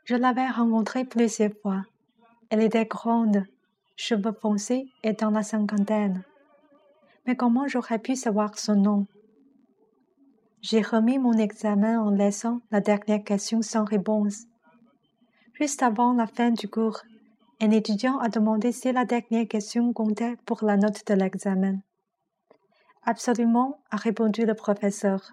[0.03, 1.84] Je l'avais rencontrée plusieurs fois.
[2.50, 3.45] Elle était grande,
[3.95, 6.23] cheveux foncés et dans la cinquantaine.
[7.25, 9.08] Mais comment j'aurais pu savoir son nom?
[10.61, 14.43] J'ai remis mon examen en laissant la dernière question sans réponse.
[15.53, 16.99] Juste avant la fin du cours,
[17.61, 21.79] un étudiant a demandé si la dernière question comptait pour la note de l'examen.
[23.03, 25.31] Absolument, a répondu le professeur.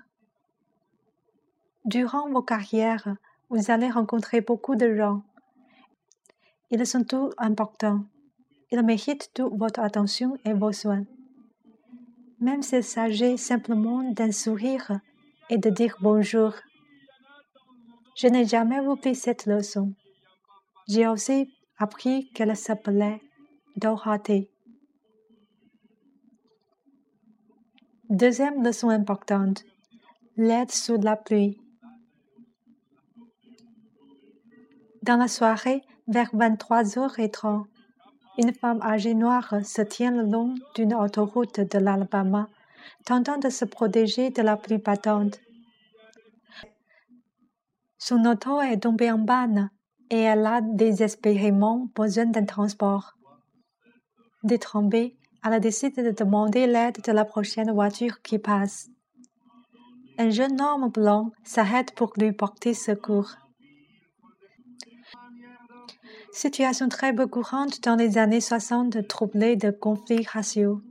[1.84, 3.16] Durant vos carrières,
[3.50, 5.22] vous allez rencontrer beaucoup de gens.
[6.70, 8.04] Ils sont tous importants.
[8.70, 11.04] Ils méritent toute votre attention et vos soins.
[12.40, 15.00] Même s'il s'agit simplement d'un sourire
[15.50, 16.52] et de dire bonjour.
[18.16, 19.92] Je n'ai jamais oublié cette leçon.
[20.88, 23.20] J'ai aussi appris qu'elle s'appelait
[23.76, 24.50] Dorothée.
[28.08, 29.64] Deuxième leçon importante.
[30.36, 31.60] L'aide sous la pluie.
[35.02, 37.64] Dans la soirée, vers 23h30,
[38.38, 42.48] une femme âgée noire se tient le long d'une autoroute de l'Alabama,
[43.04, 45.40] tentant de se protéger de la pluie battante.
[47.98, 49.70] Son auto est tombé en panne
[50.10, 53.14] et elle a désespérément besoin d'un transport.
[54.42, 58.88] Détrempée, elle décide de demander l'aide de la prochaine voiture qui passe.
[60.18, 63.36] Un jeune homme blanc s'arrête pour lui porter secours
[66.36, 70.82] situation très peu courante dans les années 60 troublées de conflits raciaux.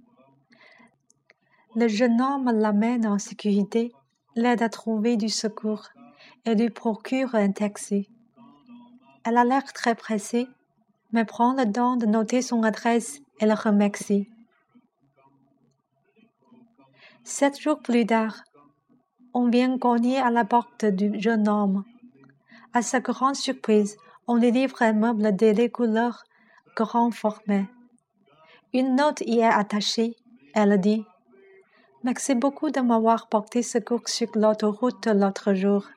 [1.75, 3.91] Le jeune homme l'amène en sécurité,
[4.35, 5.89] l'aide à trouver du secours
[6.45, 8.09] et lui procure un taxi.
[9.25, 10.47] Elle a l'air très pressée,
[11.11, 14.29] mais prend le temps de noter son adresse et le remercie.
[17.25, 18.43] Sept jours plus tard,
[19.33, 21.83] on vient cogner à la porte du jeune homme.
[22.73, 23.97] À sa grande surprise,
[24.27, 26.23] on lui livre un meuble de les couleurs
[26.75, 27.65] grand format.
[28.73, 30.15] Une note y est attachée.
[30.53, 31.05] Elle dit
[32.05, 35.87] Merci beaucoup de m'avoir porté secours sur l'autoroute l'autre jour.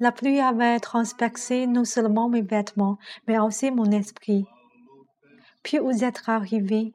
[0.00, 2.96] La pluie avait transpercé non seulement mes vêtements,
[3.28, 4.46] mais aussi mon esprit.
[5.62, 6.94] Puis vous êtes arrivé.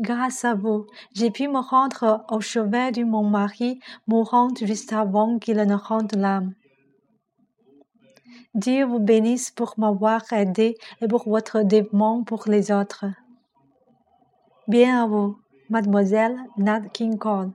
[0.00, 5.38] Grâce à vous, j'ai pu me rendre au chevet de mon mari, mourant juste avant
[5.38, 6.54] qu'il ne rende l'âme.
[8.54, 13.04] Dieu vous bénisse pour m'avoir aidé et pour votre dévouement pour les autres.
[14.66, 15.36] Bien à vous,
[15.68, 17.52] mademoiselle Nat King Cole.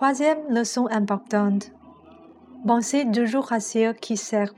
[0.00, 1.72] Troisième leçon importante.
[2.66, 4.54] Pensez toujours à ceux qui servent.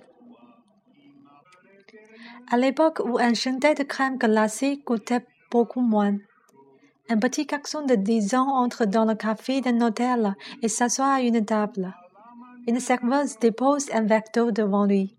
[2.49, 6.17] À l'époque où un chantier de crème glacée coûtait beaucoup moins,
[7.09, 11.21] un petit garçon de 10 ans entre dans le café d'un hôtel et s'assoit à
[11.23, 11.93] une table.
[12.69, 15.17] Une serveuse dépose un verre devant lui.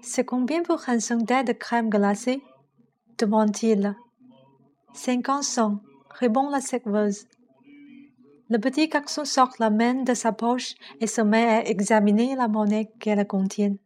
[0.00, 2.42] C'est combien pour un centre de crème glacée?
[3.18, 3.94] demande-t-il.
[4.94, 5.80] Cinquante cents,
[6.18, 7.26] répond la serveuse.
[8.50, 12.48] Le petit garçon sort la main de sa poche et se met à examiner la
[12.48, 13.76] monnaie qu'elle contient.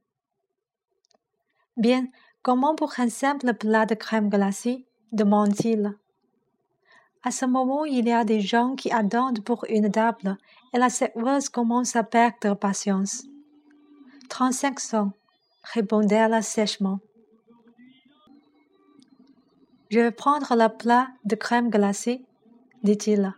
[1.77, 2.09] Bien,
[2.43, 5.97] comment pour un simple plat de crème glacée demande-t-il.
[7.23, 10.37] À ce moment, il y a des gens qui attendent pour une table
[10.73, 13.25] et la serveuse commence à perdre patience.
[14.29, 15.13] Trente-cinq cents,
[15.63, 16.99] répondit-elle sèchement.
[19.91, 22.25] Je vais prendre le plat de crème glacée,
[22.83, 23.35] dit-il.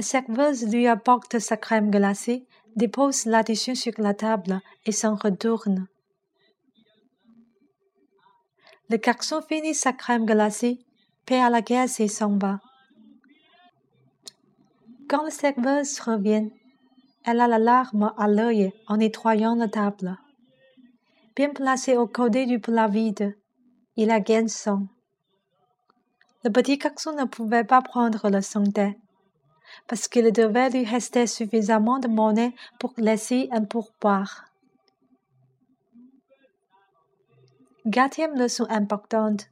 [0.00, 5.88] La serveuse lui apporte sa crème glacée, dépose l'addition sur la table et s'en retourne.
[8.88, 10.78] Le garçon finit sa crème glacée
[11.26, 12.60] paie à la caisse et s'en va.
[15.06, 16.48] Quand la serveuse revient,
[17.26, 20.16] elle a la larme à l'œil en nettoyant la table.
[21.36, 23.36] Bien placé au côté du plat vide,
[23.96, 24.86] il a gain sang.
[26.42, 28.96] Le petit garçon ne pouvait pas prendre le santé.
[29.86, 34.46] Parce qu'il devait lui rester suffisamment de monnaie pour laisser un pourboire.
[37.90, 39.46] Quatrième leçon importante.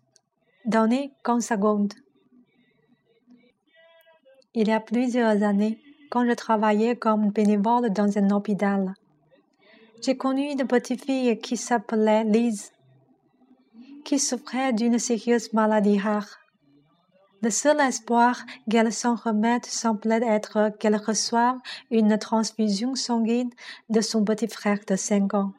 [0.65, 1.95] Donner qu'en seconde.
[4.55, 5.79] Il y a plusieurs années,
[6.11, 8.95] quand je travaillais comme bénévole dans un hôpital,
[10.03, 12.73] j'ai connu une petite fille qui s'appelait Lise,
[14.05, 16.39] qui souffrait d'une sérieuse maladie rare.
[17.41, 21.59] Le seul espoir qu'elle s'en remette semblait être qu'elle reçoive
[21.91, 23.51] une transfusion sanguine
[23.91, 25.53] de son petit frère de 5 ans,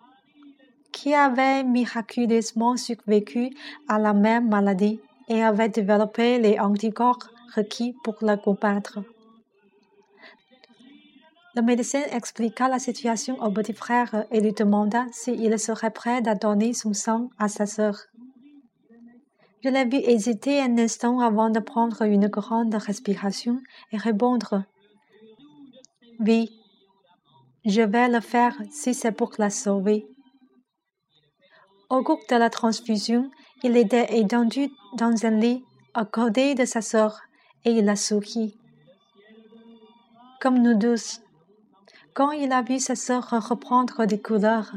[0.91, 3.51] qui avait miraculeusement survécu
[3.87, 4.99] à la même maladie
[5.29, 8.99] et avait développé les anticorps requis pour la combattre.
[11.55, 16.35] Le médecin expliqua la situation au petit frère et lui demanda s'il serait prêt à
[16.35, 18.08] donner son sang à sa sœur.
[19.61, 23.59] Je l'ai vu hésiter un instant avant de prendre une grande respiration
[23.91, 24.63] et répondre
[26.19, 26.49] Oui,
[27.65, 30.07] je vais le faire si c'est pour la sauver.
[31.89, 33.29] Au cours de la transfusion,
[33.63, 35.61] il était étendu dans un lit
[35.93, 37.19] à côté de sa sœur
[37.65, 38.57] et il a souri.
[40.39, 41.19] Comme nous tous.
[42.13, 44.71] Quand il a vu sa sœur reprendre des couleurs,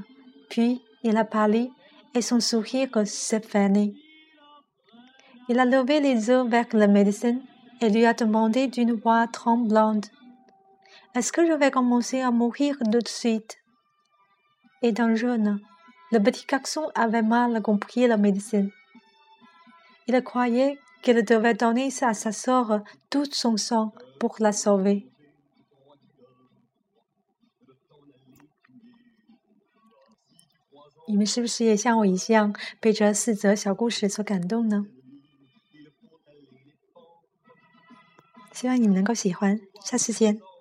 [0.50, 1.70] puis il a parlé
[2.14, 4.01] et son sourire s'est fini.
[5.49, 7.39] Il a levé les yeux vers le médecin
[7.81, 10.11] et lui a demandé d'une voix tremblante
[11.15, 13.57] Est-ce que je vais commencer à mourir tout de suite
[14.81, 15.59] Et d'un jeune,
[16.11, 18.71] le petit garçon avait mal compris la médecine.
[20.07, 25.07] Il croyait qu'il devait donner à sa sœur tout son sang pour la sauver.
[31.09, 34.85] 你们是不是也像我一样被这四则小故事所感动呢？
[38.62, 40.51] 希望你们能够喜欢，下次见。